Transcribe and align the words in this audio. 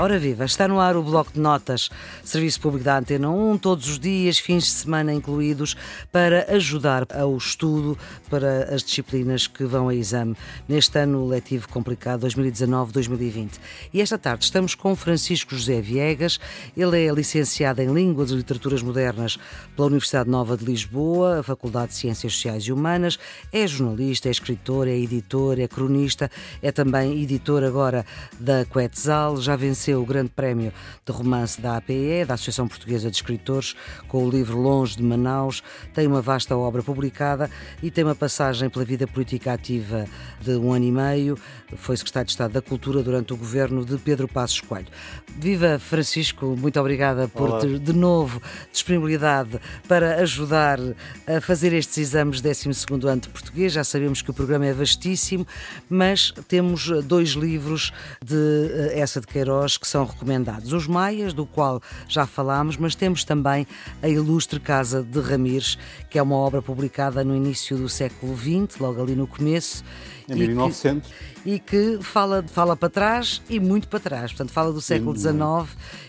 Ora 0.00 0.18
viva, 0.18 0.46
está 0.46 0.66
no 0.66 0.80
ar 0.80 0.96
o 0.96 1.02
Bloco 1.02 1.30
de 1.34 1.40
Notas, 1.40 1.90
Serviço 2.24 2.58
Público 2.58 2.86
da 2.86 2.96
Antena 2.96 3.28
1, 3.28 3.58
todos 3.58 3.86
os 3.86 3.98
dias, 3.98 4.38
fins 4.38 4.64
de 4.64 4.70
semana 4.70 5.12
incluídos, 5.12 5.76
para 6.10 6.50
ajudar 6.54 7.06
ao 7.12 7.36
estudo 7.36 7.98
para 8.30 8.74
as 8.74 8.82
disciplinas 8.82 9.46
que 9.46 9.62
vão 9.62 9.90
a 9.90 9.94
exame 9.94 10.34
neste 10.66 10.98
ano 10.98 11.26
letivo 11.26 11.68
complicado 11.68 12.26
2019-2020. 12.26 13.58
E 13.92 14.00
esta 14.00 14.16
tarde 14.16 14.44
estamos 14.44 14.74
com 14.74 14.96
Francisco 14.96 15.54
José 15.54 15.82
Viegas, 15.82 16.40
ele 16.74 17.06
é 17.06 17.12
licenciado 17.12 17.82
em 17.82 17.92
Línguas 17.92 18.30
e 18.30 18.36
Literaturas 18.36 18.80
Modernas 18.80 19.38
pela 19.76 19.88
Universidade 19.88 20.30
Nova 20.30 20.56
de 20.56 20.64
Lisboa, 20.64 21.40
a 21.40 21.42
Faculdade 21.42 21.88
de 21.88 21.98
Ciências 21.98 22.32
Sociais 22.32 22.62
e 22.62 22.72
Humanas, 22.72 23.18
é 23.52 23.66
jornalista, 23.66 24.28
é 24.28 24.30
escritor, 24.30 24.88
é 24.88 24.96
editor, 24.96 25.60
é 25.60 25.68
cronista, 25.68 26.30
é 26.62 26.72
também 26.72 27.22
editor 27.22 27.62
agora 27.64 28.06
da 28.38 28.64
Quetzal, 28.64 29.36
já 29.36 29.56
venceu 29.56 29.89
venceu 29.90 30.02
o 30.02 30.06
Grande 30.06 30.30
Prémio 30.30 30.72
de 31.04 31.12
Romance 31.12 31.60
da 31.60 31.76
APE, 31.76 32.24
da 32.26 32.34
Associação 32.34 32.68
Portuguesa 32.68 33.10
de 33.10 33.16
Escritores, 33.16 33.74
com 34.06 34.24
o 34.24 34.30
livro 34.30 34.58
Longe 34.58 34.96
de 34.96 35.02
Manaus. 35.02 35.62
Tem 35.92 36.06
uma 36.06 36.22
vasta 36.22 36.56
obra 36.56 36.82
publicada 36.82 37.50
e 37.82 37.90
tem 37.90 38.04
uma 38.04 38.14
passagem 38.14 38.70
pela 38.70 38.84
vida 38.84 39.06
política 39.06 39.52
ativa 39.52 40.06
de 40.40 40.52
um 40.52 40.72
ano 40.72 40.84
e 40.84 40.92
meio. 40.92 41.38
Foi 41.76 41.96
secretário 41.96 42.26
de 42.26 42.32
Estado 42.32 42.52
da 42.52 42.62
Cultura 42.62 43.02
durante 43.02 43.32
o 43.32 43.36
governo 43.36 43.84
de 43.84 43.96
Pedro 43.98 44.28
Passos 44.28 44.60
Coelho. 44.60 44.88
Viva 45.36 45.78
Francisco, 45.78 46.56
muito 46.56 46.78
obrigada 46.78 47.26
por 47.28 47.60
ter 47.60 47.78
de 47.78 47.92
novo 47.92 48.40
disponibilidade 48.72 49.60
para 49.88 50.16
ajudar 50.16 50.78
a 51.26 51.40
fazer 51.40 51.72
estes 51.72 51.98
exames 51.98 52.40
12 52.40 52.70
ano 53.08 53.20
de 53.20 53.28
português. 53.28 53.72
Já 53.72 53.84
sabemos 53.84 54.22
que 54.22 54.30
o 54.30 54.34
programa 54.34 54.66
é 54.66 54.72
vastíssimo, 54.72 55.46
mas 55.88 56.32
temos 56.46 56.88
dois 57.04 57.30
livros 57.30 57.92
de 58.24 58.36
eh, 58.36 59.00
essa 59.00 59.20
de 59.20 59.26
Queiroz 59.26 59.79
que 59.80 59.88
são 59.88 60.04
recomendados. 60.04 60.72
Os 60.72 60.86
Maias, 60.86 61.32
do 61.32 61.46
qual 61.46 61.80
já 62.06 62.26
falámos, 62.26 62.76
mas 62.76 62.94
temos 62.94 63.24
também 63.24 63.66
a 64.02 64.08
Ilustre 64.08 64.60
Casa 64.60 65.02
de 65.02 65.20
Ramires, 65.20 65.78
que 66.10 66.18
é 66.18 66.22
uma 66.22 66.36
obra 66.36 66.60
publicada 66.60 67.24
no 67.24 67.34
início 67.34 67.76
do 67.76 67.88
século 67.88 68.36
XX, 68.36 68.78
logo 68.78 69.02
ali 69.02 69.16
no 69.16 69.26
começo. 69.26 69.82
Em 70.28 70.34
1900. 70.34 71.10
E 71.44 71.58
que, 71.58 71.76
e 71.76 71.96
que 71.96 72.04
fala, 72.04 72.44
fala 72.46 72.76
para 72.76 72.90
trás 72.90 73.42
e 73.48 73.58
muito 73.58 73.88
para 73.88 74.00
trás. 74.00 74.32
Portanto, 74.32 74.52
fala 74.52 74.72
do 74.72 74.80
século 74.80 75.16
XIX 75.16 75.40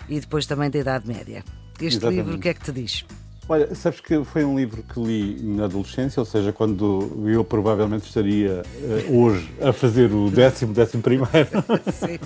e 0.09 0.19
depois 0.19 0.45
também 0.45 0.69
da 0.69 0.80
Idade 0.80 1.08
Média. 1.08 1.44
Este 1.75 1.97
Exatamente. 1.97 2.17
livro, 2.17 2.35
o 2.35 2.39
que 2.39 2.50
é 2.50 2.53
que 2.53 2.61
te 2.61 2.72
diz? 2.72 3.06
Olha, 3.50 3.73
sabes 3.75 4.00
que 4.00 4.23
foi 4.23 4.45
um 4.45 4.58
livro 4.58 4.84
que 4.84 5.00
li 5.00 5.42
na 5.42 5.66
adolescência, 5.66 6.20
ou 6.20 6.25
seja, 6.25 6.53
quando 6.53 7.11
eu 7.25 7.44
provavelmente 7.44 8.06
estaria 8.06 8.61
uh, 8.61 9.20
hoje 9.20 9.52
a 9.59 9.73
fazer 9.73 10.11
o 10.14 10.30
décimo, 10.30 10.73
décimo 10.73 11.02
primeiro. 11.02 11.50
Sim, 11.92 12.19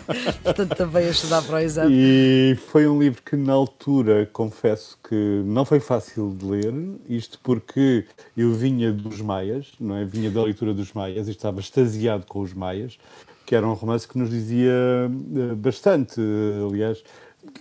portanto 0.44 0.76
também 0.76 1.08
a 1.08 1.10
estudar 1.10 1.42
para 1.42 1.56
o 1.56 1.60
exame. 1.60 1.96
E 1.96 2.56
foi 2.68 2.88
um 2.88 3.00
livro 3.00 3.24
que 3.24 3.36
na 3.36 3.54
altura, 3.54 4.30
confesso 4.32 5.00
que 5.08 5.16
não 5.46 5.66
foi 5.66 5.80
fácil 5.80 6.36
de 6.38 6.46
ler, 6.46 6.74
isto 7.10 7.40
porque 7.42 8.06
eu 8.36 8.54
vinha 8.54 8.92
dos 8.92 9.22
Maias, 9.22 9.72
não 9.80 9.96
é? 9.96 10.06
Vinha 10.06 10.30
da 10.30 10.44
leitura 10.44 10.74
dos 10.74 10.94
Maias 10.94 11.28
e 11.28 11.32
estava 11.32 11.60
extasiado 11.60 12.26
com 12.28 12.42
os 12.42 12.54
Maias, 12.54 13.00
que 13.46 13.56
era 13.56 13.66
um 13.66 13.74
romance 13.74 14.08
que 14.08 14.18
nos 14.18 14.30
dizia 14.30 14.74
uh, 15.10 15.56
bastante, 15.56 16.20
aliás, 16.70 17.04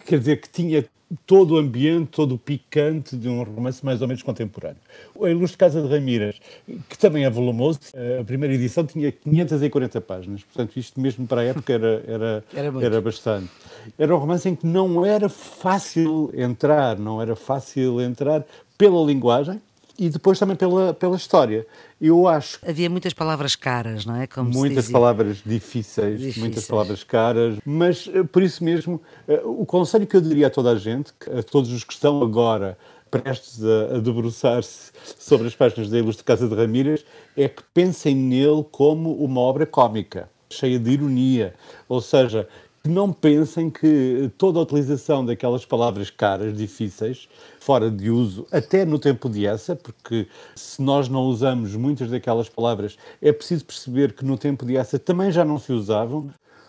quer 0.04 0.18
dizer 0.18 0.40
que 0.40 0.48
tinha 0.50 0.84
todo 1.26 1.54
o 1.54 1.58
ambiente, 1.58 2.08
todo 2.08 2.34
o 2.34 2.38
picante 2.38 3.16
de 3.16 3.28
um 3.28 3.42
romance 3.42 3.84
mais 3.84 4.02
ou 4.02 4.08
menos 4.08 4.22
contemporâneo. 4.22 4.78
A 5.20 5.28
Ilustre 5.28 5.58
Casa 5.58 5.82
de 5.82 5.88
Ramírez, 5.88 6.40
que 6.88 6.98
também 6.98 7.24
é 7.24 7.30
volumoso, 7.30 7.80
a 8.20 8.24
primeira 8.24 8.54
edição 8.54 8.84
tinha 8.84 9.10
540 9.10 10.00
páginas, 10.00 10.42
portanto 10.42 10.76
isto 10.76 11.00
mesmo 11.00 11.26
para 11.26 11.42
a 11.42 11.44
época 11.44 11.72
era, 11.72 12.04
era, 12.06 12.44
era, 12.54 12.84
era 12.84 13.00
bastante. 13.00 13.50
Era 13.98 14.14
um 14.14 14.18
romance 14.18 14.48
em 14.48 14.54
que 14.54 14.66
não 14.66 15.04
era 15.04 15.28
fácil 15.28 16.30
entrar, 16.34 16.98
não 16.98 17.20
era 17.20 17.36
fácil 17.36 18.00
entrar 18.00 18.44
pela 18.76 19.04
linguagem, 19.04 19.60
e 19.98 20.08
depois 20.08 20.38
também 20.38 20.56
pela, 20.56 20.92
pela 20.94 21.16
história. 21.16 21.66
Eu 22.00 22.26
acho. 22.26 22.58
Havia 22.66 22.90
muitas 22.90 23.12
palavras 23.12 23.56
caras, 23.56 24.04
não 24.04 24.16
é? 24.16 24.26
Como 24.26 24.50
muitas 24.50 24.90
palavras 24.90 25.38
difíceis, 25.44 26.18
difíceis, 26.18 26.36
muitas 26.36 26.66
palavras 26.66 27.04
caras, 27.04 27.58
mas 27.64 28.08
eh, 28.12 28.22
por 28.24 28.42
isso 28.42 28.62
mesmo, 28.62 29.00
eh, 29.28 29.40
o 29.44 29.64
conselho 29.64 30.06
que 30.06 30.16
eu 30.16 30.20
diria 30.20 30.48
a 30.48 30.50
toda 30.50 30.70
a 30.70 30.76
gente, 30.76 31.12
a 31.36 31.42
todos 31.42 31.72
os 31.72 31.84
que 31.84 31.92
estão 31.92 32.22
agora 32.22 32.76
prestes 33.10 33.62
a, 33.64 33.96
a 33.96 33.98
debruçar-se 34.00 34.90
sobre 35.18 35.46
as 35.46 35.54
páginas 35.54 35.88
da 35.88 35.98
Ilustre 35.98 36.24
Casa 36.24 36.48
de 36.48 36.54
Ramírez, 36.54 37.04
é 37.36 37.48
que 37.48 37.62
pensem 37.72 38.14
nele 38.14 38.64
como 38.70 39.14
uma 39.14 39.40
obra 39.40 39.64
cómica, 39.64 40.28
cheia 40.50 40.78
de 40.78 40.90
ironia. 40.90 41.54
Ou 41.88 42.00
seja, 42.00 42.48
que 42.84 42.90
não 42.90 43.10
pensem 43.10 43.70
que 43.70 44.30
toda 44.36 44.58
a 44.58 44.62
utilização 44.62 45.24
daquelas 45.24 45.64
palavras 45.64 46.10
caras, 46.10 46.54
difíceis, 46.54 47.26
fora 47.58 47.90
de 47.90 48.10
uso, 48.10 48.46
até 48.52 48.84
no 48.84 48.98
tempo 48.98 49.30
de 49.30 49.46
essa, 49.46 49.74
porque 49.74 50.28
se 50.54 50.82
nós 50.82 51.08
não 51.08 51.22
usamos 51.22 51.74
muitas 51.74 52.10
daquelas 52.10 52.46
palavras, 52.46 52.98
é 53.22 53.32
preciso 53.32 53.64
perceber 53.64 54.12
que 54.12 54.22
no 54.22 54.36
tempo 54.36 54.66
de 54.66 54.76
essa 54.76 54.98
também 54.98 55.32
já 55.32 55.46
não 55.46 55.58
se 55.58 55.72
usavam. 55.72 56.28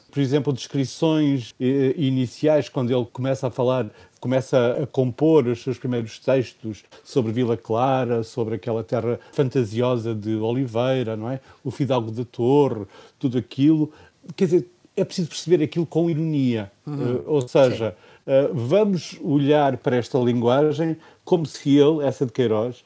Por 0.09 0.21
exemplo, 0.21 0.53
descrições 0.53 1.53
eh, 1.59 1.93
iniciais, 1.97 2.69
quando 2.69 2.95
ele 2.95 3.05
começa 3.11 3.47
a 3.47 3.51
falar 3.51 3.91
começa 4.21 4.83
a 4.83 4.87
compor 4.87 5.45
os 5.45 5.61
seus 5.61 5.77
primeiros 5.77 6.17
textos 6.17 6.83
sobre 7.03 7.33
Vila 7.33 7.57
Clara, 7.57 8.23
sobre 8.23 8.55
aquela 8.55 8.83
terra 8.83 9.19
fantasiosa 9.33 10.15
de 10.15 10.33
Oliveira, 10.37 11.17
não 11.17 11.29
é? 11.29 11.41
O 11.63 11.69
Fidalgo 11.69 12.09
da 12.09 12.23
Torre, 12.23 12.85
tudo 13.19 13.37
aquilo. 13.37 13.91
Quer 14.35 14.45
dizer, 14.45 14.69
é 14.95 15.03
preciso 15.03 15.29
perceber 15.29 15.63
aquilo 15.63 15.85
com 15.85 16.09
ironia. 16.09 16.71
Uhum. 16.85 17.15
Uh, 17.15 17.23
ou 17.25 17.47
seja, 17.47 17.95
uh, 18.25 18.53
vamos 18.53 19.17
olhar 19.21 19.77
para 19.77 19.97
esta 19.97 20.17
linguagem 20.17 20.97
como 21.23 21.45
se 21.45 21.77
ele, 21.77 22.05
essa 22.05 22.25
de 22.25 22.31
Queiroz, 22.31 22.83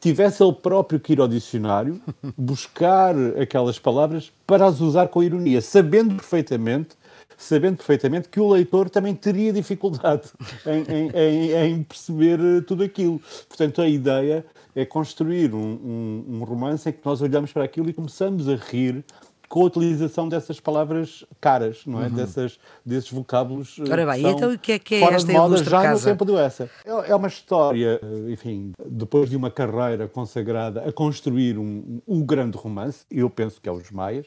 tivesse 0.00 0.42
ele 0.42 0.52
próprio 0.52 0.98
que 0.98 1.12
ir 1.12 1.20
ao 1.20 1.28
dicionário, 1.28 2.00
buscar 2.36 3.14
aquelas 3.40 3.78
palavras 3.78 4.32
para 4.46 4.66
as 4.66 4.80
usar 4.80 5.08
com 5.08 5.22
ironia, 5.22 5.60
sabendo 5.60 6.16
perfeitamente 6.16 6.96
sabendo 7.42 7.76
perfeitamente 7.76 8.28
que 8.28 8.38
o 8.38 8.48
leitor 8.48 8.88
também 8.88 9.14
teria 9.14 9.52
dificuldade 9.52 10.28
em, 10.64 11.08
em, 11.12 11.52
em, 11.52 11.82
perceber 11.82 12.38
eh, 12.38 12.60
tudo 12.60 12.84
aquilo. 12.84 13.20
Portanto, 13.48 13.82
a 13.82 13.88
ideia 13.88 14.44
é 14.74 14.84
construir 14.84 15.52
um, 15.52 15.58
um, 15.58 16.24
um 16.28 16.44
romance 16.44 16.88
em 16.88 16.92
que 16.92 17.00
nós 17.04 17.20
olhamos 17.20 17.52
para 17.52 17.64
aquilo 17.64 17.90
e 17.90 17.92
começamos 17.92 18.48
a 18.48 18.54
rir 18.54 19.04
com 19.52 19.60
a 19.60 19.64
utilização 19.64 20.30
dessas 20.30 20.58
palavras 20.58 21.26
caras, 21.38 21.82
não 21.84 22.02
é? 22.02 22.06
Uhum. 22.06 22.14
Dessas, 22.14 22.58
desses 22.86 23.10
vocábulos. 23.10 23.76
Eh, 23.78 23.92
Ora 23.92 24.06
bem, 24.06 24.26
então 24.26 24.50
o 24.50 24.58
que 24.58 24.72
é 24.72 24.78
que 24.78 24.94
é 24.94 25.00
fora 25.00 25.16
esta 25.16 25.30
de 25.30 25.38
moda 25.38 25.62
já 25.62 25.82
casa? 25.82 26.08
no 26.08 26.16
tempo 26.16 26.24
do 26.24 26.38
essa. 26.38 26.70
É, 26.86 27.10
é 27.10 27.14
uma 27.14 27.28
história, 27.28 28.00
eh, 28.02 28.32
enfim, 28.32 28.72
depois 28.82 29.28
de 29.28 29.36
uma 29.36 29.50
carreira 29.50 30.08
consagrada 30.08 30.88
a 30.88 30.90
construir 30.90 31.58
um, 31.58 32.00
um 32.08 32.24
grande 32.24 32.56
romance, 32.56 33.04
eu 33.10 33.28
penso 33.28 33.60
que 33.60 33.68
é 33.68 33.72
os 33.72 33.90
Maias, 33.90 34.24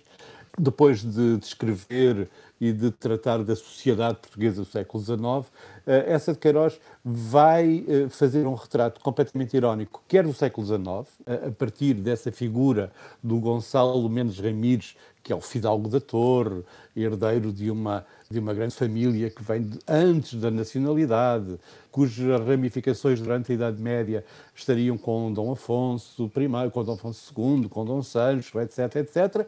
depois 0.57 1.03
de, 1.03 1.37
de 1.37 1.45
escrever 1.45 2.29
e 2.59 2.71
de 2.71 2.89
tratar 2.91 3.43
da 3.43 3.55
sociedade 3.55 4.17
portuguesa 4.19 4.61
do 4.61 4.65
século 4.65 5.03
XIX, 5.03 5.51
eh, 5.85 6.05
essa 6.07 6.31
de 6.31 6.39
Queiroz 6.39 6.79
vai 7.03 7.83
eh, 7.87 8.07
fazer 8.09 8.47
um 8.47 8.53
retrato 8.53 9.01
completamente 9.01 9.55
irónico, 9.57 10.01
quer 10.07 10.23
do 10.23 10.33
século 10.33 10.65
XIX, 10.65 11.47
a 11.47 11.51
partir 11.51 11.95
dessa 11.95 12.31
figura 12.31 12.91
do 13.21 13.39
Gonçalo 13.39 14.09
Mendes 14.09 14.39
Ramires, 14.39 14.95
que 15.21 15.33
é 15.33 15.35
o 15.35 15.41
fidalgo 15.41 15.89
da 15.89 15.99
Torre, 15.99 16.63
herdeiro 16.95 17.51
de 17.51 17.71
uma, 17.71 18.05
de 18.29 18.37
uma 18.37 18.53
grande 18.53 18.75
família 18.75 19.29
que 19.29 19.43
vem 19.43 19.63
de, 19.63 19.79
antes 19.87 20.39
da 20.39 20.51
nacionalidade, 20.51 21.59
cujas 21.91 22.39
ramificações 22.45 23.19
durante 23.19 23.51
a 23.51 23.55
Idade 23.55 23.81
Média 23.81 24.23
estariam 24.55 24.97
com 24.97 25.33
Dom 25.33 25.51
Afonso 25.51 26.31
I, 26.35 26.69
com 26.69 26.83
Dom 26.83 26.93
Afonso 26.93 27.33
II, 27.35 27.67
com 27.67 27.83
Dom 27.83 28.03
Sancho, 28.03 28.59
etc, 28.59 28.97
etc, 28.97 29.47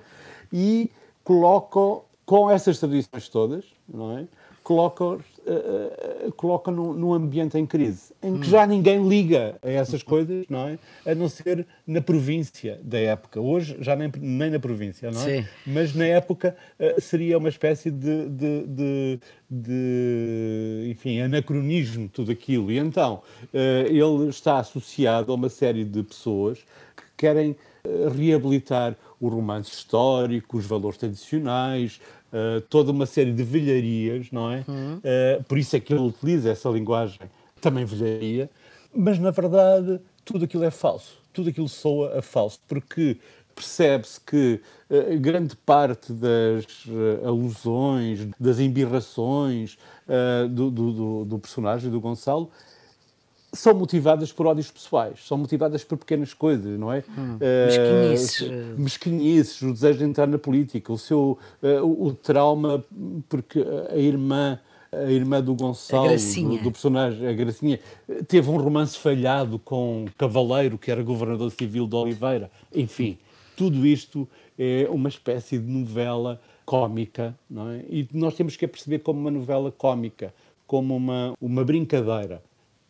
e 0.51 0.89
colocam 1.23 2.01
com 2.25 2.49
essas 2.49 2.79
tradições 2.79 3.29
todas, 3.29 3.65
não 3.87 4.17
é? 4.17 4.27
coloca, 4.67 5.05
uh, 5.05 5.17
uh, 5.17 6.31
coloca 6.33 6.69
num, 6.69 6.91
num, 6.91 7.13
ambiente 7.13 7.57
em 7.57 7.65
crise, 7.65 8.13
em 8.21 8.33
que 8.37 8.47
hum. 8.47 8.49
já 8.49 8.67
ninguém 8.67 9.07
liga 9.07 9.55
a 9.63 9.69
essas 9.69 10.03
coisas, 10.03 10.45
não 10.49 10.67
é? 10.67 10.77
A 11.05 11.15
não 11.15 11.29
ser 11.29 11.65
na 11.87 12.01
província 12.01 12.77
da 12.83 12.99
época. 12.99 13.39
Hoje 13.39 13.77
já 13.79 13.95
nem, 13.95 14.11
nem 14.19 14.49
na 14.49 14.59
província, 14.59 15.09
não 15.09 15.21
é? 15.21 15.23
Sim. 15.23 15.47
Mas 15.65 15.95
na 15.95 16.03
época 16.03 16.53
uh, 16.77 16.99
seria 16.99 17.37
uma 17.37 17.47
espécie 17.47 17.89
de, 17.89 18.27
de, 18.27 18.67
de, 18.67 19.19
de, 19.49 20.89
enfim, 20.91 21.21
anacronismo 21.21 22.09
tudo 22.09 22.29
aquilo. 22.29 22.69
E 22.69 22.77
então 22.77 23.21
ele 23.53 24.27
está 24.27 24.59
associado 24.59 25.31
a 25.31 25.35
uma 25.35 25.47
série 25.47 25.85
de 25.85 26.03
pessoas 26.03 26.59
que 26.95 27.03
querem 27.15 27.55
reabilitar 28.13 28.97
o 29.19 29.27
romance 29.27 29.71
histórico, 29.71 30.57
os 30.57 30.65
valores 30.65 30.97
tradicionais, 30.97 31.99
uh, 32.31 32.61
toda 32.61 32.91
uma 32.91 33.05
série 33.05 33.31
de 33.31 33.43
velharias, 33.43 34.31
não 34.31 34.51
é? 34.51 34.63
Uhum. 34.67 34.97
Uh, 34.97 35.43
por 35.45 35.57
isso 35.57 35.75
é 35.75 35.79
que 35.79 35.93
ele 35.93 36.01
utiliza 36.01 36.49
essa 36.49 36.69
linguagem, 36.69 37.19
também 37.59 37.85
velharia, 37.85 38.49
mas 38.93 39.19
na 39.19 39.31
verdade 39.31 39.99
tudo 40.23 40.45
aquilo 40.45 40.63
é 40.63 40.71
falso, 40.71 41.17
tudo 41.33 41.49
aquilo 41.49 41.69
soa 41.69 42.19
a 42.19 42.21
falso, 42.21 42.59
porque 42.67 43.17
percebe-se 43.57 44.21
que 44.21 44.61
uh, 44.89 45.19
grande 45.19 45.55
parte 45.55 46.13
das 46.13 46.85
uh, 46.85 47.25
alusões, 47.27 48.27
das 48.39 48.59
embirrações 48.59 49.77
uh, 50.07 50.47
do, 50.47 50.69
do, 50.69 51.25
do, 51.25 51.39
personagem, 51.39 51.89
do 51.89 51.99
Gonçalo, 51.99 52.51
são 53.57 53.73
motivadas 53.73 54.31
por 54.31 54.45
ódios 54.45 54.71
pessoais, 54.71 55.25
são 55.25 55.37
motivadas 55.37 55.83
por 55.83 55.97
pequenas 55.97 56.33
coisas, 56.33 56.79
não 56.79 56.91
é? 56.91 57.03
Hum, 57.17 57.37
mesquinices. 57.65 58.77
mesquinices, 58.77 59.61
o 59.61 59.73
desejo 59.73 59.99
de 59.99 60.05
entrar 60.05 60.27
na 60.27 60.37
política, 60.37 60.91
o 60.91 60.97
seu 60.97 61.37
o, 61.83 62.07
o 62.07 62.13
trauma 62.13 62.83
porque 63.29 63.63
a 63.89 63.97
irmã 63.97 64.59
a 64.91 65.11
irmã 65.11 65.41
do 65.41 65.53
Gonçalo, 65.53 66.09
do, 66.09 66.63
do, 66.63 66.71
personagem, 66.71 67.27
a 67.27 67.33
Gracinha, 67.33 67.79
teve 68.27 68.49
um 68.49 68.57
romance 68.57 68.97
falhado 68.97 69.59
com 69.59 70.05
Cavaleiro, 70.17 70.77
que 70.77 70.89
era 70.89 71.03
governador 71.03 71.51
civil 71.51 71.87
de 71.87 71.95
Oliveira. 71.95 72.49
Enfim, 72.73 73.17
tudo 73.55 73.85
isto 73.85 74.27
é 74.57 74.87
uma 74.89 75.09
espécie 75.09 75.57
de 75.57 75.69
novela 75.69 76.39
cómica, 76.65 77.37
não 77.49 77.69
é? 77.69 77.83
E 77.89 78.07
nós 78.13 78.35
temos 78.35 78.55
que 78.55 78.65
a 78.65 78.67
perceber 78.67 78.99
como 78.99 79.19
uma 79.19 79.31
novela 79.31 79.71
cómica, 79.71 80.33
como 80.65 80.95
uma, 80.95 81.33
uma 81.39 81.63
brincadeira. 81.63 82.41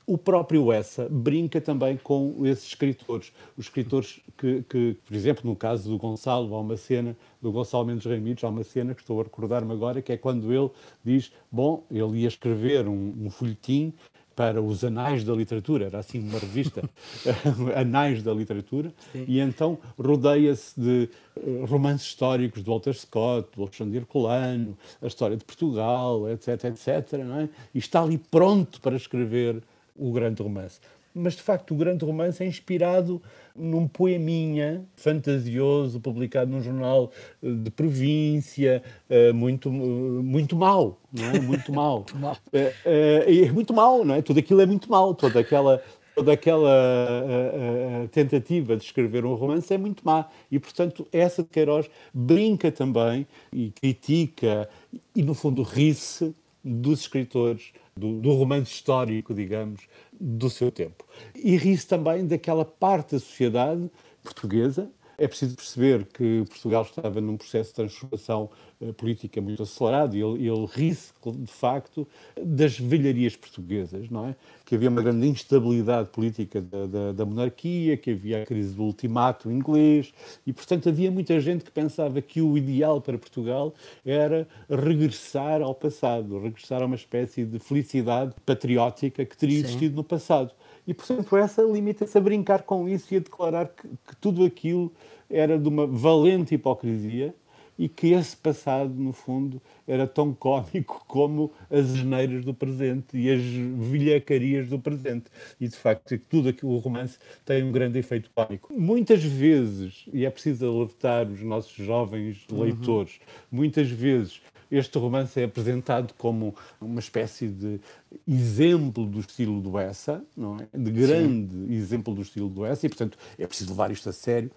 O 0.08 0.18
próprio 0.18 0.72
Essa 0.72 1.10
brinca 1.12 1.60
também 1.60 1.98
com 1.98 2.46
esses 2.46 2.68
escritores. 2.68 3.34
Os 3.58 3.66
escritores 3.66 4.22
que, 4.38 4.64
que, 4.64 4.98
por 5.06 5.14
exemplo, 5.14 5.44
no 5.44 5.54
caso 5.54 5.90
do 5.90 5.98
Gonçalo, 5.98 6.56
há 6.56 6.62
uma 6.62 6.78
cena, 6.78 7.14
do 7.42 7.52
Gonçalo 7.52 7.86
Mendes 7.86 8.06
Ramírez, 8.06 8.42
há 8.42 8.48
uma 8.48 8.64
cena 8.64 8.96
que 8.96 9.02
estou 9.02 9.20
a 9.20 9.24
recordar-me 9.24 9.74
agora, 9.74 10.02
que 10.02 10.14
é 10.14 10.18
quando 10.18 10.54
ele 10.54 10.72
diz, 11.04 11.34
bom, 11.52 11.84
ele 11.92 12.20
ia 12.20 12.28
escrever 12.30 12.88
um, 12.88 13.14
um 13.20 13.30
folhetim 13.30 13.94
para 14.34 14.62
os 14.62 14.84
Anais 14.84 15.24
da 15.24 15.34
Literatura, 15.34 15.88
era 15.88 15.98
assim 15.98 16.20
uma 16.20 16.38
revista, 16.38 16.88
Anais 17.76 18.22
da 18.22 18.32
Literatura, 18.32 18.94
Sim. 19.12 19.26
e 19.28 19.40
então 19.40 19.80
rodeia-se 19.98 20.80
de 20.80 21.10
uh, 21.36 21.66
romances 21.66 22.08
históricos 22.08 22.64
de 22.64 22.70
Walter 22.70 22.94
Scott, 22.94 23.50
do 23.56 23.64
Alexandre 23.64 23.98
Herculano, 23.98 24.78
a 25.02 25.08
história 25.08 25.36
de 25.36 25.44
Portugal, 25.44 26.30
etc, 26.30 26.66
etc, 26.66 26.88
é? 27.14 27.50
e 27.74 27.80
está 27.80 28.04
ali 28.04 28.20
pronto 28.20 28.80
para 28.80 28.96
escrever 28.96 29.62
o 29.98 30.12
grande 30.12 30.42
romance. 30.42 30.80
Mas, 31.14 31.34
de 31.34 31.42
facto, 31.42 31.74
o 31.74 31.78
grande 31.78 32.06
romance 32.06 32.44
é 32.44 32.46
inspirado 32.46 33.22
num 33.56 33.88
poeminha 33.88 34.86
fantasioso, 34.96 36.00
publicado 36.00 36.52
num 36.52 36.62
jornal 36.62 37.12
eh, 37.42 37.50
de 37.50 37.72
província, 37.72 38.84
eh, 39.10 39.32
muito, 39.34 39.72
muito 39.72 40.56
mau, 40.56 41.00
não 41.12 41.26
é? 41.26 41.40
Muito 41.40 41.74
mau. 41.74 42.06
muito 42.14 42.40
É, 42.54 42.74
é, 42.86 43.46
é 43.46 43.52
muito 43.52 43.74
mau, 43.74 44.06
não 44.06 44.14
é? 44.14 44.22
Tudo 44.22 44.40
aquilo 44.40 44.62
é 44.62 44.66
muito 44.68 44.90
mau, 44.92 45.16
toda 45.16 45.40
aquela 45.40 45.82
toda 46.18 46.34
aquela 46.34 46.68
uh, 46.68 48.08
tentativa 48.08 48.76
de 48.76 48.84
escrever 48.84 49.24
um 49.24 49.36
romance 49.36 49.72
é 49.72 49.78
muito 49.78 50.04
má. 50.04 50.28
E, 50.52 50.58
portanto, 50.58 51.08
essa 51.12 51.44
de 51.44 51.50
Queiroz 51.50 51.88
brinca 52.12 52.72
também 52.72 53.28
e 53.54 53.70
critica 53.70 54.68
e, 55.16 55.22
no 55.22 55.36
fundo, 55.36 55.62
ri-se 55.62 56.36
dos 56.64 57.02
escritores 57.02 57.72
do, 57.98 58.20
do 58.20 58.34
romance 58.34 58.72
histórico, 58.72 59.34
digamos, 59.34 59.82
do 60.20 60.50
seu 60.50 60.72
tempo. 60.72 61.06
E 61.36 61.58
ri-se 61.58 61.88
também 61.88 62.26
daquela 62.26 62.64
parte 62.64 63.14
da 63.14 63.20
sociedade 63.20 63.90
portuguesa. 64.24 64.90
É 65.18 65.28
preciso 65.28 65.56
perceber 65.56 66.06
que 66.06 66.44
Portugal 66.48 66.84
estava 66.84 67.20
num 67.20 67.38
processo 67.38 67.70
de 67.70 67.76
transformação 67.76 68.50
eh, 68.80 68.92
política 68.92 69.42
muito 69.42 69.64
acelerado 69.64 70.16
e 70.16 70.22
ele, 70.22 70.48
ele 70.48 70.68
ri-se, 70.68 71.12
de 71.26 71.52
facto, 71.52 72.08
das 72.40 72.78
velharias 72.78 73.36
portuguesas, 73.36 74.08
não 74.12 74.28
é? 74.28 74.36
Que 74.64 74.76
havia 74.76 74.88
uma 74.90 75.02
grande 75.02 75.26
instabilidade 75.28 76.10
política 76.10 76.62
da, 76.62 76.86
da, 76.86 77.12
da, 77.12 77.26
monarquia, 77.26 77.98
que 77.98 78.12
havia 78.12 78.44
a 78.44 78.46
crise 78.46 78.76
do 78.76 78.84
ultimato 78.84 79.50
inglês 79.50 80.14
e, 80.46 80.54
portanto, 80.54 80.90
havia 80.90 81.10
muita 81.10 81.40
gente 81.40 81.64
que 81.64 81.72
pensava 81.72 82.22
que 82.22 82.40
o 82.40 82.56
ideal 82.56 83.02
para 83.02 83.18
Portugal 83.18 83.74
era 84.06 84.48
regressar 84.70 85.64
ao 85.64 85.74
passado, 85.74 86.40
regressar 86.40 86.84
a 86.84 86.86
uma 86.86 86.96
espécie 86.96 87.44
de 87.46 87.58
felicidade 87.58 88.36
patriótica 88.46 89.26
que 89.26 89.36
teria 89.36 89.58
existido 89.58 89.90
Sim. 89.90 89.96
no 89.96 90.04
passado. 90.04 90.52
E, 90.88 90.94
portanto, 90.94 91.36
essa 91.36 91.62
limita-se 91.62 92.18
a 92.18 92.22
brincar 92.22 92.64
com 92.64 92.88
isso 92.88 93.14
e 93.14 93.18
a 93.18 93.20
declarar 93.20 93.68
que, 93.68 93.88
que 93.88 94.16
tudo 94.22 94.46
aquilo 94.46 94.92
era 95.30 95.60
de 95.60 95.68
uma 95.68 95.86
valente 95.86 96.56
hipocrisia 96.56 97.36
e 97.78 97.88
que 97.88 98.14
esse 98.14 98.36
passado, 98.36 98.94
no 98.96 99.14
fundo, 99.14 99.62
era 99.88 100.08
tão 100.08 100.34
cómico 100.34 101.04
como 101.08 101.52
as 101.70 101.88
geneiras 101.90 102.44
do 102.44 102.54
presente 102.54 103.18
e 103.18 103.30
as 103.30 103.42
vilhacarias 103.42 104.68
do 104.68 104.80
presente. 104.80 105.26
E, 105.60 105.68
de 105.68 105.76
facto, 105.76 106.18
tudo 106.30 106.50
aquilo, 106.50 106.72
o 106.72 106.78
romance 106.78 107.20
tem 107.46 107.64
um 107.64 107.72
grande 107.72 108.00
efeito 108.00 108.32
cómico. 108.34 108.74
Muitas 108.74 109.24
vezes, 109.24 110.06
e 110.12 110.26
é 110.26 110.30
preciso 110.30 110.66
alertar 110.66 111.28
os 111.28 111.42
nossos 111.42 111.74
jovens 111.74 112.46
uhum. 112.52 112.62
leitores, 112.62 113.20
uhum. 113.52 113.60
muitas 113.60 113.90
vezes 113.90 114.42
este 114.72 114.98
romance 114.98 115.40
é 115.40 115.46
apresentado 115.46 116.14
como 116.18 116.56
uma 116.80 117.00
espécie 117.00 117.48
de 117.48 117.80
exemplo 118.28 119.06
do 119.06 119.20
estilo 119.20 119.62
do 119.62 119.78
Essa, 119.78 120.24
não 120.36 120.58
é? 120.58 120.78
de 120.78 120.92
grande 120.92 121.54
Sim. 121.54 121.74
exemplo 121.74 122.14
do 122.14 122.22
estilo 122.22 122.50
do 122.50 122.66
Essa, 122.66 122.86
e, 122.86 122.90
portanto, 122.90 123.18
é 123.38 123.48
preciso 123.48 123.72
levar 123.72 123.92
isto 123.92 124.10
a 124.10 124.14
sério 124.14 124.52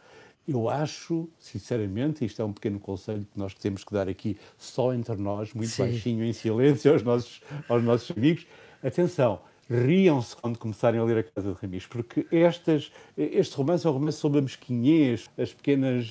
eu 0.49 0.69
acho, 0.69 1.29
sinceramente, 1.39 2.25
isto 2.25 2.43
é 2.43 2.45
um 2.45 2.53
pequeno 2.53 2.81
conselho 2.81 3.21
que 3.21 3.39
nós 3.39 3.55
temos 3.55 3.85
que 3.85 3.93
dar 3.93 4.09
aqui 4.09 4.37
só 4.59 4.93
entre 4.93 5.17
nós, 5.17 5.53
muito 5.53 5.71
Sim. 5.71 5.85
baixinho, 5.85 6.25
em 6.25 6.33
silêncio, 6.33 6.93
aos 6.93 7.03
nossos, 7.03 7.41
aos 7.69 7.85
nossos 7.85 8.11
amigos. 8.17 8.47
Atenção, 8.83 9.41
riam-se 9.69 10.35
quando 10.37 10.59
começarem 10.59 10.99
a 10.99 11.05
ler 11.05 11.19
A 11.19 11.23
Casa 11.23 11.53
de 11.53 11.61
Ramis, 11.61 11.87
porque 11.87 12.27
estas, 12.33 12.91
este 13.17 13.55
romance 13.55 13.87
é 13.87 13.91
um 13.91 13.93
romance 13.93 14.19
sobre 14.19 14.41
a 14.41 14.43
mesquinhez, 14.43 15.31
as 15.39 15.53
pequenas 15.55 16.11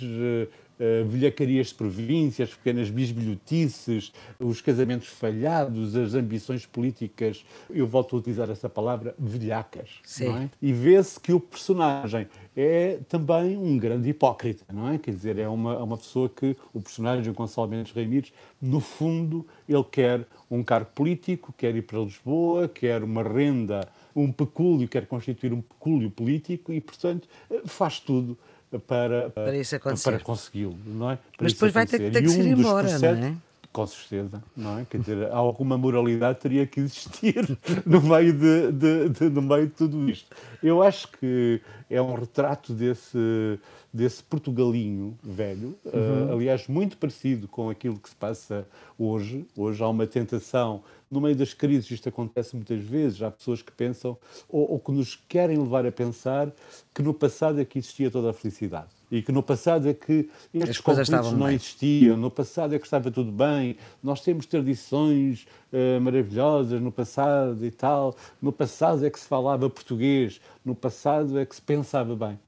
uh, 0.80 1.08
velhacarias 1.08 1.68
de 1.68 1.76
províncias, 1.76 2.54
pequenas 2.54 2.90
bisbilhotices, 2.90 4.12
os 4.40 4.62
casamentos 4.62 5.08
falhados, 5.08 5.96
as 5.96 6.14
ambições 6.14 6.66
políticas, 6.66 7.46
eu 7.70 7.86
volto 7.86 8.16
a 8.16 8.20
utilizar 8.20 8.50
essa 8.50 8.70
palavra, 8.70 9.14
velhacas. 9.18 10.00
É? 10.38 10.50
E 10.62 10.74
vê-se 10.74 11.20
que 11.20 11.34
o 11.34 11.40
personagem 11.40 12.28
é 12.56 13.00
também 13.08 13.58
um 13.58 13.78
grande 13.78 14.10
hipócrita, 14.10 14.66
não 14.74 14.90
é? 14.90 14.98
Quer 14.98 15.12
dizer, 15.12 15.38
é 15.38 15.48
uma, 15.48 15.74
é 15.74 15.80
uma 15.80 15.98
pessoa 15.98 16.30
que, 16.30 16.56
o 16.74 16.82
personagem, 16.82 17.32
Gonçalo 17.34 17.68
Mendes 17.68 17.92
Reimires, 17.94 18.34
no 18.62 18.80
fundo, 18.80 19.46
ele 19.68 19.84
quer 19.84 20.26
um 20.50 20.64
cargo 20.64 20.90
político, 20.94 21.54
quer 21.56 21.76
ir 21.76 21.84
para 21.84 22.00
Lisboa, 22.00 22.68
quer 22.68 23.04
uma 23.04 23.24
renda, 23.24 23.88
um 24.16 24.32
pecúlio, 24.32 24.88
quer 24.88 25.06
constituir 25.06 25.54
um 25.54 25.62
pecúlio 25.62 26.10
político 26.10 26.74
e, 26.74 26.82
portanto, 26.82 27.28
faz 27.66 28.00
tudo 28.00 28.38
para, 28.78 29.30
para, 29.32 29.98
para 30.04 30.20
consegui-lo, 30.20 30.78
não 30.86 31.12
é? 31.12 31.16
Para 31.16 31.26
Mas 31.42 31.54
depois 31.54 31.74
vai 31.74 31.88
ter, 31.88 32.12
ter 32.12 32.22
que 32.22 32.30
um 32.30 32.44
ir 32.44 32.48
embora, 32.48 33.00
não 33.00 33.10
é? 33.10 33.36
Com 33.72 33.86
certeza, 33.86 34.44
não 34.58 34.80
é? 34.80 34.86
Quer 34.86 35.00
dizer, 35.00 35.32
alguma 35.32 35.78
moralidade 35.78 36.40
teria 36.40 36.66
que 36.66 36.80
existir 36.80 37.58
no 37.86 38.02
meio 38.02 38.34
de, 38.34 38.72
de, 38.72 39.10
de, 39.10 39.30
no 39.30 39.44
meio 39.44 39.68
de 39.68 39.74
tudo 39.74 40.10
isto. 40.10 40.36
Eu 40.62 40.82
acho 40.82 41.08
que 41.08 41.62
é 41.90 42.02
um 42.02 42.16
retrato 42.16 42.74
desse, 42.74 43.60
desse 43.94 44.24
Portugalinho 44.24 45.18
velho, 45.24 45.76
uhum. 45.86 46.30
uh, 46.30 46.34
aliás, 46.34 46.68
muito 46.68 46.98
parecido 46.98 47.48
com 47.48 47.70
aquilo 47.70 47.98
que 48.00 48.10
se 48.10 48.16
passa 48.16 48.68
hoje. 48.98 49.46
Hoje 49.56 49.84
há 49.84 49.88
uma 49.88 50.08
tentação, 50.08 50.84
no 51.10 51.20
meio 51.20 51.36
das 51.36 51.54
crises, 51.54 51.90
isto 51.90 52.10
acontece 52.10 52.56
muitas 52.56 52.80
vezes, 52.82 53.22
há 53.22 53.32
pessoas 53.32 53.62
que 53.62 53.72
pensam, 53.72 54.18
ou, 54.48 54.72
ou 54.72 54.80
que 54.80 54.92
nos 54.92 55.16
querem 55.28 55.58
levar 55.58 55.86
a 55.86 55.92
pensar, 55.92 56.52
que 56.94 57.02
no 57.02 57.14
passado 57.14 57.60
é 57.60 57.66
que 57.66 57.80
existia 57.80 58.12
toda 58.12 58.30
a 58.30 58.34
felicidade 58.34 59.00
e 59.12 59.22
que 59.22 59.32
no 59.32 59.42
passado 59.42 59.90
é 59.90 59.94
que 59.94 60.30
estes 60.54 60.80
conflitos 60.80 61.32
não 61.34 61.48
bem. 61.48 61.56
existiam, 61.56 62.16
no 62.16 62.30
passado 62.30 62.76
é 62.76 62.80
que 62.80 62.86
estava 62.86 63.10
tudo 63.10 63.32
bem, 63.32 63.76
nós 64.04 64.22
temos 64.22 64.46
tradições 64.46 65.48
uh, 65.74 66.00
maravilhosas 66.00 66.80
no 66.80 66.92
passado 66.92 67.66
e 67.66 67.72
tal, 67.72 68.16
no 68.42 68.52
passado 68.52 69.06
é 69.06 69.10
que 69.10 69.20
se 69.20 69.26
falava 69.26 69.70
português, 69.70 70.40
no 70.64 70.76
passado 70.76 71.40
é 71.40 71.46
que 71.46 71.56
se 71.56 71.62
pensava 71.62 72.16
bem. 72.16 72.40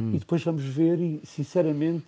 Hum. 0.00 0.12
E 0.14 0.18
depois 0.18 0.42
vamos 0.42 0.64
ver 0.64 0.98
e, 1.00 1.20
sinceramente, 1.24 2.06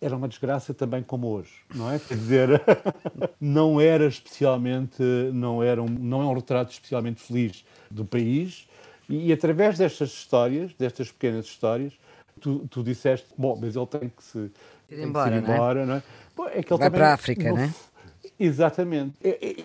era 0.00 0.16
uma 0.16 0.28
desgraça 0.28 0.74
também 0.74 1.02
como 1.02 1.28
hoje, 1.28 1.52
não 1.74 1.90
é? 1.90 1.98
Quer 1.98 2.16
dizer, 2.16 2.62
não 3.40 3.80
era 3.80 4.06
especialmente, 4.06 5.02
não, 5.32 5.62
era 5.62 5.82
um, 5.82 5.86
não 5.88 6.22
é 6.22 6.24
um 6.24 6.34
retrato 6.34 6.72
especialmente 6.72 7.20
feliz 7.20 7.64
do 7.90 8.04
país 8.04 8.68
e, 9.08 9.28
e 9.28 9.32
através 9.32 9.78
destas 9.78 10.10
histórias, 10.10 10.72
destas 10.74 11.10
pequenas 11.10 11.46
histórias, 11.46 11.94
tu, 12.40 12.66
tu 12.70 12.82
disseste, 12.82 13.26
bom, 13.36 13.58
mas 13.60 13.74
ele 13.76 13.86
tem 13.86 14.08
que 14.08 14.22
se 14.22 14.50
ir 14.90 15.00
embora, 15.00 15.40
não 15.40 15.48
é? 15.48 15.54
Embora, 15.54 15.86
não 15.86 15.94
é? 15.94 16.02
Bom, 16.36 16.46
é 16.46 16.62
que 16.62 16.72
ele 16.72 16.78
Vai 16.78 16.78
também, 16.78 16.90
para 16.90 17.10
a 17.10 17.14
África, 17.14 17.52
não 17.52 17.58
é? 17.58 17.74
Exatamente. 18.38 19.14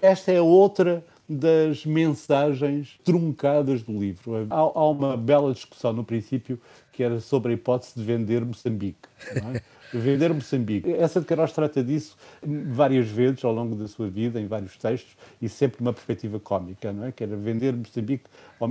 Esta 0.01 0.31
é 0.31 0.41
outra 0.41 1.03
das 1.27 1.85
mensagens 1.85 2.99
truncadas 3.03 3.83
do 3.83 3.97
livro. 3.97 4.47
Há, 4.49 4.55
há, 4.55 4.89
uma 4.89 5.15
bela 5.15 5.53
discussão 5.53 5.93
no 5.93 6.03
princípio 6.03 6.59
que 6.91 7.03
era 7.03 7.19
sobre 7.19 7.51
a 7.51 7.55
hipótese 7.55 7.93
de 7.95 8.03
vender 8.03 8.43
Moçambique. 8.43 9.07
É? 9.27 9.61
Vender 9.93 10.33
Moçambique. 10.33 10.91
Essa 10.93 11.19
de 11.19 11.25
Queiroz 11.25 11.51
trata 11.51 11.83
disso 11.83 12.15
várias 12.43 13.07
vezes 13.07 13.43
ao 13.43 13.53
longo 13.53 13.75
da 13.75 13.87
sua 13.87 14.09
vida, 14.09 14.39
em 14.39 14.47
vários 14.47 14.77
textos, 14.77 15.15
e 15.41 15.49
sempre 15.49 15.83
numa 15.83 15.93
perspectiva 15.93 16.39
cómica, 16.39 16.91
não 16.93 17.05
é? 17.05 17.11
Que 17.11 17.23
era 17.23 17.35
vender 17.35 17.73
Moçambique, 17.73 18.25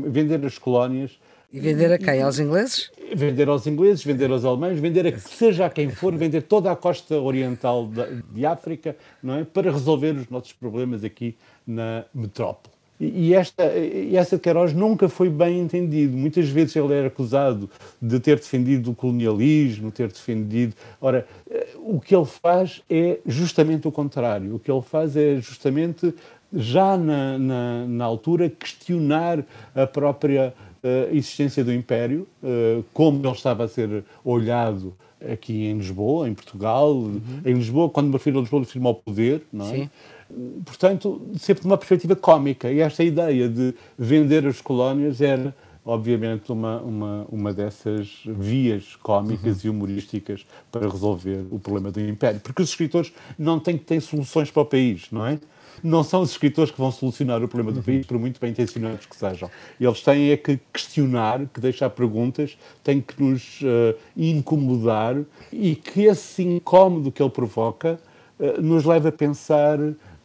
vender 0.06 0.44
as 0.44 0.58
colónias. 0.58 1.18
E 1.52 1.58
vender 1.58 1.92
a 1.92 1.98
quem? 1.98 2.22
Aos 2.22 2.38
ingleses? 2.38 2.90
Vender 3.14 3.48
aos 3.48 3.66
ingleses, 3.66 4.04
vender 4.04 4.30
aos 4.30 4.44
alemães, 4.44 4.78
vender 4.78 5.06
a 5.06 5.18
seja 5.18 5.66
a 5.66 5.70
quem 5.70 5.90
for, 5.90 6.14
vender 6.16 6.42
toda 6.42 6.70
a 6.70 6.76
costa 6.76 7.20
oriental 7.20 7.90
de 8.32 8.46
África, 8.46 8.96
não 9.22 9.34
é? 9.34 9.44
Para 9.44 9.72
resolver 9.72 10.12
os 10.12 10.28
nossos 10.28 10.52
problemas 10.52 11.02
aqui 11.02 11.36
na 11.66 12.04
metrópole. 12.14 12.79
E, 13.00 13.33
esta, 13.33 13.64
e 13.75 14.14
essa 14.14 14.37
de 14.37 14.42
Queiroz 14.42 14.75
nunca 14.75 15.09
foi 15.09 15.30
bem 15.30 15.59
entendido. 15.59 16.14
Muitas 16.14 16.50
vezes 16.50 16.76
ele 16.76 16.92
era 16.92 17.07
acusado 17.07 17.71
de 18.00 18.21
ter 18.21 18.37
defendido 18.37 18.90
o 18.90 18.95
colonialismo, 18.95 19.90
ter 19.90 20.09
defendido. 20.09 20.75
Ora, 21.00 21.26
o 21.76 21.99
que 21.99 22.14
ele 22.14 22.26
faz 22.26 22.83
é 22.90 23.19
justamente 23.25 23.88
o 23.88 23.92
contrário. 23.92 24.54
O 24.54 24.59
que 24.59 24.71
ele 24.71 24.83
faz 24.83 25.16
é 25.16 25.37
justamente, 25.37 26.14
já 26.52 26.99
na, 26.99 27.38
na, 27.38 27.87
na 27.87 28.04
altura, 28.04 28.50
questionar 28.50 29.45
a 29.75 29.87
própria 29.87 30.52
uh, 30.85 31.16
existência 31.16 31.64
do 31.64 31.73
Império, 31.73 32.26
uh, 32.42 32.85
como 32.92 33.26
ele 33.26 33.35
estava 33.35 33.64
a 33.64 33.69
ser 33.69 34.04
olhado 34.23 34.95
aqui 35.21 35.66
em 35.66 35.78
Lisboa, 35.78 36.28
em 36.28 36.35
Portugal. 36.35 36.92
Uhum. 36.92 37.21
Em 37.47 37.54
Lisboa, 37.54 37.88
quando 37.88 38.09
me 38.09 38.12
refiro 38.12 38.38
a 38.38 38.40
Lisboa, 38.42 38.62
refiro-me 38.62 38.88
ao 38.88 38.95
poder, 38.95 39.42
não 39.50 39.66
é? 39.66 39.69
Sim 39.71 39.90
portanto, 40.64 41.20
sempre 41.38 41.62
de 41.62 41.66
uma 41.66 41.76
perspectiva 41.76 42.16
cómica. 42.16 42.70
E 42.70 42.80
esta 42.80 43.02
ideia 43.02 43.49
de 43.49 43.75
vender 43.99 44.46
as 44.46 44.60
colónias 44.60 45.20
era, 45.20 45.54
obviamente, 45.84 46.50
uma, 46.52 46.80
uma, 46.80 47.26
uma 47.30 47.52
dessas 47.52 48.22
vias 48.26 48.96
cómicas 48.96 49.64
uhum. 49.64 49.66
e 49.66 49.70
humorísticas 49.70 50.46
para 50.70 50.88
resolver 50.88 51.44
o 51.50 51.58
problema 51.58 51.90
do 51.90 52.00
Império. 52.00 52.40
Porque 52.40 52.62
os 52.62 52.70
escritores 52.70 53.12
não 53.38 53.58
têm 53.58 53.76
que 53.76 53.84
ter 53.84 54.00
soluções 54.00 54.50
para 54.50 54.62
o 54.62 54.66
país, 54.66 55.06
não 55.10 55.26
é? 55.26 55.38
Não 55.82 56.04
são 56.04 56.20
os 56.20 56.30
escritores 56.30 56.70
que 56.70 56.78
vão 56.78 56.92
solucionar 56.92 57.42
o 57.42 57.49
problema 57.49 57.72
do 57.72 57.78
uhum. 57.78 57.84
país, 57.84 58.06
por 58.06 58.18
muito 58.18 58.40
bem 58.40 58.50
intencionados 58.50 59.06
que 59.06 59.16
sejam. 59.16 59.50
Eles 59.80 60.02
têm 60.02 60.30
é 60.30 60.37
que 60.37 60.58
questionar, 60.72 61.46
que 61.46 61.60
deixar 61.60 61.88
perguntas, 61.90 62.58
têm 62.84 63.00
que 63.00 63.22
nos 63.22 63.60
uh, 63.62 63.96
incomodar 64.16 65.16
e 65.52 65.75
que 65.75 66.02
esse 66.02 66.42
incómodo 66.42 67.10
que 67.10 67.22
ele 67.22 67.30
provoca 67.30 67.99
uh, 68.38 68.60
nos 68.60 68.84
leva 68.84 69.08
a 69.08 69.12
pensar 69.12 69.78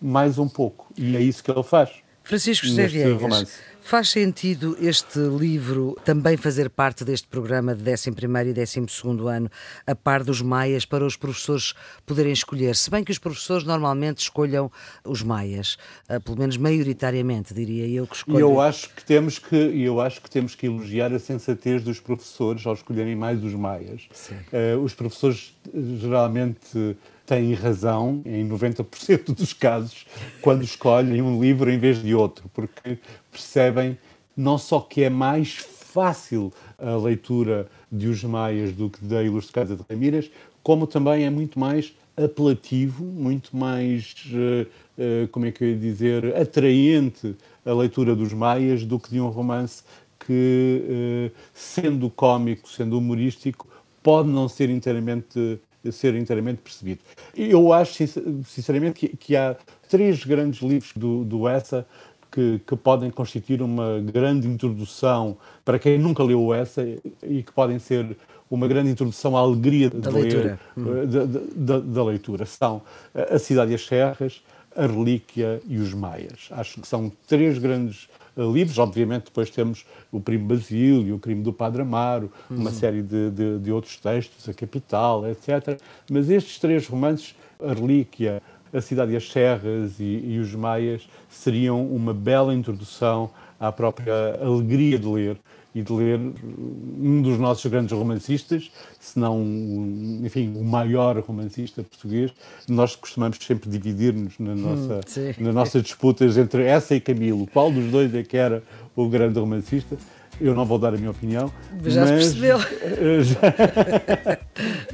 mais 0.05 0.37
um 0.37 0.47
pouco. 0.47 0.87
E 0.97 1.15
é 1.17 1.21
isso 1.21 1.43
que 1.43 1.51
ele 1.51 1.63
faz. 1.63 1.89
Francisco 2.25 2.65
José 2.65 2.87
Viegas, 2.87 3.47
faz 3.81 4.09
sentido 4.09 4.75
este 4.81 5.19
livro 5.19 5.95
também 6.03 6.35
fazer 6.35 6.71
parte 6.71 7.05
deste 7.05 7.27
programa 7.27 7.75
de 7.75 7.83
11º 7.83 8.47
e 8.47 8.53
12º 8.53 9.27
ano, 9.27 9.47
a 9.85 9.93
par 9.93 10.23
dos 10.23 10.41
maias, 10.41 10.85
para 10.85 11.05
os 11.05 11.15
professores 11.15 11.75
poderem 12.03 12.33
escolher? 12.33 12.75
Se 12.75 12.89
bem 12.89 13.03
que 13.03 13.11
os 13.11 13.19
professores 13.19 13.63
normalmente 13.63 14.21
escolham 14.21 14.71
os 15.03 15.21
maias, 15.21 15.77
eh, 16.09 16.17
pelo 16.17 16.39
menos 16.39 16.57
maioritariamente, 16.57 17.53
diria 17.53 17.87
eu 17.87 18.07
que 18.07 18.15
escolho. 18.15 18.39
Eu 18.39 18.59
acho 18.59 18.89
que 18.89 19.05
temos 19.05 19.37
que, 19.37 19.55
eu 19.55 20.01
acho 20.01 20.19
que, 20.19 20.31
temos 20.31 20.55
que 20.55 20.65
elogiar 20.65 21.13
a 21.13 21.19
sensatez 21.19 21.83
dos 21.83 21.99
professores 21.99 22.65
ao 22.65 22.73
escolherem 22.73 23.15
mais 23.15 23.43
os 23.43 23.53
maias. 23.53 24.07
Uh, 24.51 24.79
os 24.81 24.95
professores 24.95 25.55
geralmente 25.99 26.97
têm 27.25 27.53
razão 27.53 28.21
em 28.25 28.47
90% 28.47 29.33
dos 29.33 29.53
casos 29.53 30.05
quando 30.41 30.63
escolhem 30.63 31.21
um 31.21 31.41
livro 31.41 31.71
em 31.71 31.77
vez 31.77 32.01
de 32.01 32.13
outro, 32.13 32.49
porque 32.53 32.97
percebem 33.31 33.97
não 34.35 34.57
só 34.57 34.79
que 34.79 35.03
é 35.03 35.09
mais 35.09 35.55
fácil 35.55 36.51
a 36.77 36.95
leitura 36.97 37.67
de 37.91 38.07
Os 38.07 38.23
Maias 38.23 38.73
do 38.73 38.89
que 38.89 39.03
da 39.05 39.23
Ilustre 39.23 39.53
Casa 39.53 39.75
de 39.75 39.83
Ramírez, 39.89 40.29
como 40.61 40.85
também 40.85 41.23
é 41.23 41.29
muito 41.29 41.57
mais 41.57 41.93
apelativo, 42.17 43.03
muito 43.03 43.55
mais, 43.55 44.15
uh, 44.31 44.67
uh, 44.97 45.27
como 45.29 45.45
é 45.45 45.51
que 45.51 45.63
eu 45.63 45.69
ia 45.69 45.77
dizer, 45.77 46.35
atraente 46.35 47.35
a 47.65 47.73
leitura 47.73 48.15
dos 48.15 48.33
Maias 48.33 48.83
do 48.83 48.99
que 48.99 49.09
de 49.09 49.19
um 49.19 49.27
romance 49.27 49.83
que, 50.25 51.31
uh, 51.31 51.35
sendo 51.53 52.09
cómico, 52.09 52.69
sendo 52.69 52.97
humorístico, 52.97 53.67
pode 54.01 54.29
não 54.29 54.47
ser 54.47 54.69
inteiramente 54.69 55.59
ser 55.91 56.15
inteiramente 56.15 56.61
percebido. 56.61 56.99
Eu 57.35 57.73
acho, 57.73 57.93
sinceramente, 58.45 59.07
que, 59.07 59.17
que 59.17 59.35
há 59.35 59.55
três 59.89 60.23
grandes 60.23 60.61
livros 60.61 60.91
do, 60.95 61.23
do 61.23 61.47
Essa 61.47 61.85
que, 62.31 62.59
que, 62.67 62.75
podem 62.75 63.09
constituir 63.09 63.61
uma 63.61 63.99
grande 64.01 64.47
introdução 64.47 65.37
para 65.63 65.79
quem 65.79 65.97
nunca 65.97 66.21
leu 66.21 66.53
essa 66.53 66.85
e 67.23 67.41
que 67.41 67.51
podem 67.51 67.79
ser 67.79 68.17
uma 68.49 68.67
grande 68.67 68.89
introdução 68.89 69.37
à 69.37 69.39
alegria 69.39 69.89
da 69.89 70.09
de 70.09 70.15
leitura. 70.15 70.59
Ler, 70.75 71.03
eh, 71.03 71.05
da, 71.05 71.25
da, 71.55 71.79
da, 71.79 72.03
leitura. 72.03 72.45
São 72.45 72.81
A 73.13 73.39
Cidade 73.39 73.71
e 73.71 73.75
as 73.75 73.85
Serras, 73.85 74.43
A 74.75 74.85
Relíquia 74.85 75.61
e 75.67 75.77
Os 75.77 75.93
Maias. 75.93 76.49
Acho 76.51 76.81
que 76.81 76.87
são 76.87 77.11
três 77.27 77.57
grandes 77.57 78.09
livros. 78.37 78.77
Obviamente, 78.77 79.25
depois 79.25 79.49
temos 79.49 79.85
o 80.11 80.19
Primo 80.19 80.45
Basílio, 80.45 81.15
o 81.15 81.19
Crime 81.19 81.41
do 81.41 81.53
Padre 81.53 81.81
Amaro, 81.81 82.31
uhum. 82.49 82.57
uma 82.57 82.71
série 82.71 83.01
de, 83.01 83.29
de, 83.31 83.59
de, 83.59 83.71
outros 83.71 83.97
textos, 83.97 84.47
A 84.49 84.53
Capital, 84.53 85.27
etc. 85.29 85.79
Mas 86.09 86.29
estes 86.29 86.59
três 86.59 86.87
romances, 86.87 87.35
A 87.59 87.73
Relíquia, 87.73 88.41
A 88.73 88.81
Cidade 88.81 89.13
e 89.13 89.15
as 89.15 89.29
Serras 89.29 89.99
e, 89.99 90.03
e 90.03 90.39
Os 90.39 90.53
Maias, 90.53 91.07
seriam 91.29 91.85
uma 91.85 92.13
bela 92.13 92.53
introdução 92.53 93.29
à 93.59 93.71
própria 93.71 94.39
alegria 94.41 94.99
de 94.99 95.07
ler 95.07 95.37
e 95.75 95.81
de 95.81 95.91
ler 95.91 96.17
um 96.17 97.21
dos 97.21 97.37
nossos 97.37 97.69
grandes 97.69 97.91
romancistas, 97.91 98.71
se 98.97 99.19
não, 99.19 99.43
enfim, 100.23 100.53
o 100.55 100.63
maior 100.63 101.19
romancista 101.19 101.83
português. 101.83 102.31
Nós 102.69 102.95
costumamos 102.95 103.37
sempre 103.41 103.69
dividir-nos 103.69 104.39
na 104.39 104.55
nossa, 104.55 105.01
hum, 105.19 105.43
nas 105.43 105.53
nossas 105.53 105.83
disputas 105.83 106.37
entre 106.37 106.63
essa 106.63 106.95
e 106.95 107.01
Camilo. 107.01 107.45
Qual 107.47 107.69
dos 107.69 107.91
dois 107.91 108.15
é 108.15 108.23
que 108.23 108.37
era 108.37 108.63
o 108.95 109.09
grande 109.09 109.37
romancista? 109.37 109.97
Eu 110.39 110.55
não 110.55 110.65
vou 110.65 110.79
dar 110.79 110.93
a 110.93 110.97
minha 110.97 111.11
opinião. 111.11 111.51
Já 111.83 112.05
mas, 112.05 112.25
se 112.25 112.39
percebeu. 112.39 112.57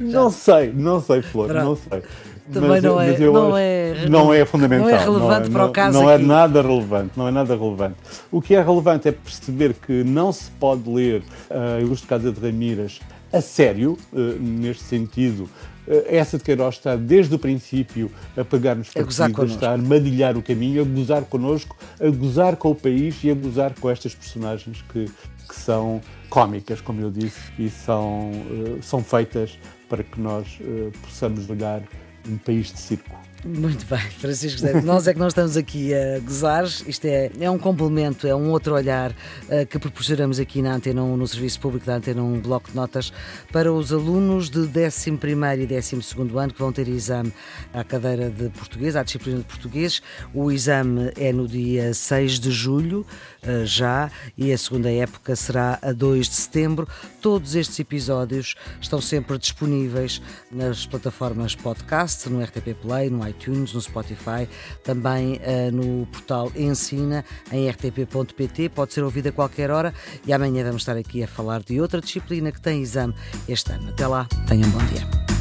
não 0.00 0.30
sei, 0.30 0.72
não 0.72 1.00
sei, 1.00 1.22
Flor, 1.22 1.46
Pronto. 1.46 1.64
não 1.64 1.76
sei 1.76 2.02
também 2.50 2.70
mas, 2.70 2.82
não, 2.82 3.00
é, 3.00 3.18
não, 3.18 3.56
é, 3.56 4.08
não 4.08 4.34
é 4.34 4.44
fundamental. 4.44 4.88
Não 4.88 4.94
é 4.94 4.98
relevante 4.98 5.28
não 5.28 5.46
é, 5.46 5.50
para 5.50 5.66
o 5.66 5.70
caso 5.70 5.98
Não 6.00 6.08
aqui. 6.08 6.22
é 6.22 6.26
nada 6.26 6.62
relevante, 6.62 7.10
não 7.16 7.28
é 7.28 7.30
nada 7.30 7.56
relevante. 7.56 7.96
O 8.30 8.42
que 8.42 8.54
é 8.54 8.62
relevante 8.62 9.08
é 9.08 9.12
perceber 9.12 9.74
que 9.74 10.02
não 10.02 10.32
se 10.32 10.50
pode 10.52 10.88
ler 10.90 11.22
a 11.50 11.80
Ilustre 11.80 12.08
Casa 12.08 12.32
de 12.32 12.40
Ramírez 12.40 13.00
a 13.32 13.40
sério, 13.40 13.96
uh, 14.12 14.18
neste 14.40 14.82
sentido, 14.82 15.44
uh, 15.86 16.04
essa 16.06 16.36
de 16.36 16.44
Queiroz 16.44 16.74
está 16.74 16.96
desde 16.96 17.34
o 17.34 17.38
princípio 17.38 18.10
a 18.36 18.44
pegar-nos 18.44 18.88
partido, 18.90 19.42
a 19.42 19.44
estar 19.46 19.70
a 19.70 19.72
armadilhar 19.72 20.36
o 20.36 20.42
caminho, 20.42 20.82
a 20.82 20.84
gozar 20.84 21.22
connosco, 21.22 21.76
a 22.00 22.08
gozar 22.10 22.56
com 22.56 22.72
o 22.72 22.74
país 22.74 23.22
e 23.22 23.30
a 23.30 23.34
gozar 23.34 23.72
com 23.80 23.88
estas 23.88 24.14
personagens 24.14 24.84
que, 24.92 25.10
que 25.48 25.54
são 25.54 26.00
cómicas, 26.28 26.80
como 26.80 27.00
eu 27.00 27.10
disse, 27.10 27.40
e 27.58 27.70
são, 27.70 28.30
são 28.80 29.02
feitas 29.02 29.58
para 29.88 30.02
que 30.02 30.18
nós 30.18 30.58
possamos 31.02 31.48
olhar 31.50 31.82
um 32.28 32.38
país 32.38 32.72
de 32.72 32.78
circo. 32.78 33.31
Muito 33.44 33.84
bem, 33.86 33.98
Francisco 33.98 34.60
José. 34.60 34.80
Nós 34.82 35.08
é 35.08 35.12
que 35.12 35.18
nós 35.18 35.32
estamos 35.32 35.56
aqui 35.56 35.92
a 35.92 36.20
gozar. 36.20 36.62
Isto 36.64 37.06
é, 37.06 37.28
é 37.40 37.50
um 37.50 37.58
complemento, 37.58 38.24
é 38.24 38.34
um 38.36 38.50
outro 38.50 38.72
olhar 38.72 39.10
uh, 39.10 39.66
que 39.68 39.80
proporcionamos 39.80 40.38
aqui 40.38 40.62
na 40.62 40.72
Antena 40.74 41.02
1, 41.02 41.16
no 41.16 41.26
Serviço 41.26 41.58
Público 41.58 41.84
da 41.84 41.96
Antena 41.96 42.22
1, 42.22 42.34
um 42.34 42.40
bloco 42.40 42.70
de 42.70 42.76
notas 42.76 43.12
para 43.50 43.72
os 43.72 43.92
alunos 43.92 44.48
de 44.48 44.60
11 44.60 45.10
e 45.60 45.66
12 45.66 45.96
ano 46.38 46.52
que 46.52 46.58
vão 46.60 46.72
ter 46.72 46.86
exame 46.86 47.32
à 47.74 47.82
cadeira 47.82 48.30
de 48.30 48.48
português, 48.50 48.94
à 48.94 49.02
disciplina 49.02 49.38
de 49.38 49.44
português. 49.44 50.00
O 50.32 50.52
exame 50.52 51.10
é 51.16 51.32
no 51.32 51.48
dia 51.48 51.92
6 51.92 52.38
de 52.38 52.52
julho, 52.52 53.04
uh, 53.42 53.66
já, 53.66 54.08
e 54.38 54.52
a 54.52 54.58
segunda 54.58 54.88
época 54.88 55.34
será 55.34 55.80
a 55.82 55.90
2 55.90 56.28
de 56.28 56.36
setembro. 56.36 56.86
Todos 57.20 57.56
estes 57.56 57.76
episódios 57.80 58.54
estão 58.80 59.00
sempre 59.00 59.36
disponíveis 59.36 60.22
nas 60.48 60.86
plataformas 60.86 61.56
podcast, 61.56 62.28
no 62.28 62.40
RTP 62.40 62.74
Play, 62.80 63.10
no 63.10 63.31
iTunes, 63.31 63.31
no 63.48 63.80
Spotify, 63.80 64.48
também 64.84 65.34
uh, 65.34 65.72
no 65.72 66.06
portal 66.06 66.52
Ensina, 66.54 67.24
em 67.50 67.68
rtp.pt. 67.68 68.68
Pode 68.68 68.92
ser 68.92 69.02
ouvido 69.02 69.28
a 69.28 69.32
qualquer 69.32 69.70
hora 69.70 69.92
e 70.26 70.32
amanhã 70.32 70.64
vamos 70.64 70.82
estar 70.82 70.96
aqui 70.96 71.22
a 71.22 71.28
falar 71.28 71.62
de 71.62 71.80
outra 71.80 72.00
disciplina 72.00 72.52
que 72.52 72.60
tem 72.60 72.82
exame 72.82 73.14
este 73.48 73.72
ano. 73.72 73.90
Até 73.90 74.06
lá, 74.06 74.26
tenham 74.46 74.68
um 74.68 74.72
bom 74.72 74.84
dia. 74.86 75.31